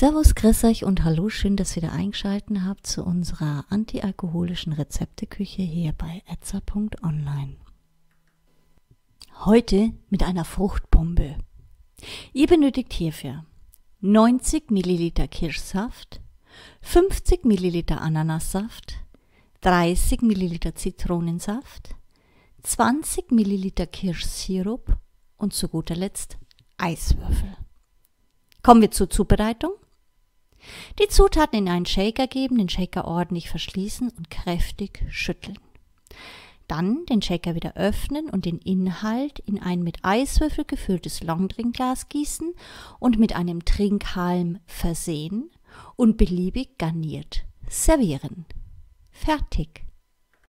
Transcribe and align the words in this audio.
Servus, 0.00 0.34
grüß 0.34 0.64
euch 0.64 0.86
und 0.86 1.04
hallo, 1.04 1.28
schön, 1.28 1.56
dass 1.56 1.76
ihr 1.76 1.82
wieder 1.82 1.92
eingeschalten 1.92 2.64
habt 2.64 2.86
zu 2.86 3.04
unserer 3.04 3.66
antialkoholischen 3.68 4.72
Rezepteküche 4.72 5.60
hier 5.60 5.92
bei 5.92 6.22
etza.online. 6.24 7.56
Heute 9.44 9.92
mit 10.08 10.22
einer 10.22 10.46
Fruchtbombe. 10.46 11.36
Ihr 12.32 12.46
benötigt 12.46 12.94
hierfür 12.94 13.44
90 14.00 14.70
Milliliter 14.70 15.28
Kirschsaft, 15.28 16.22
50 16.80 17.44
Milliliter 17.44 18.00
Ananassaft, 18.00 18.94
30 19.60 20.22
Milliliter 20.22 20.74
Zitronensaft, 20.74 21.90
20 22.62 23.32
Milliliter 23.32 23.86
Kirschsirup 23.86 24.96
und 25.36 25.52
zu 25.52 25.68
guter 25.68 25.94
Letzt 25.94 26.38
Eiswürfel. 26.78 27.54
Kommen 28.62 28.80
wir 28.80 28.92
zur 28.92 29.10
Zubereitung. 29.10 29.72
Die 30.98 31.08
Zutaten 31.08 31.58
in 31.58 31.68
einen 31.68 31.86
Shaker 31.86 32.26
geben, 32.26 32.58
den 32.58 32.68
Shaker 32.68 33.06
ordentlich 33.06 33.48
verschließen 33.48 34.10
und 34.10 34.30
kräftig 34.30 35.04
schütteln. 35.10 35.58
Dann 36.68 37.04
den 37.06 37.20
Shaker 37.20 37.56
wieder 37.56 37.76
öffnen 37.76 38.30
und 38.30 38.44
den 38.44 38.58
Inhalt 38.58 39.40
in 39.40 39.60
ein 39.60 39.82
mit 39.82 39.98
Eiswürfel 40.04 40.64
gefülltes 40.64 41.22
Longdrinkglas 41.22 42.08
gießen 42.08 42.54
und 43.00 43.18
mit 43.18 43.34
einem 43.34 43.64
Trinkhalm 43.64 44.60
versehen 44.66 45.50
und 45.96 46.16
beliebig 46.16 46.78
garniert 46.78 47.44
servieren. 47.68 48.46
Fertig. 49.10 49.89